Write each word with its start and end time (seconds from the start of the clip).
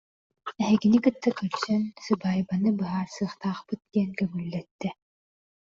Эһигини 0.63 0.97
кытта 1.05 1.29
көрсөн, 1.39 1.83
сыбаайбаны 2.05 2.69
быһаарсыахтаахпыт 2.79 3.81
диэн 3.91 4.11
көҥүллэттэ 4.19 4.89